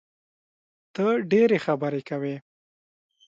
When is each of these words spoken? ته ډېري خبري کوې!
ته 0.93 1.03
ډېري 1.31 1.57
خبري 1.65 2.01
کوې! 2.09 2.35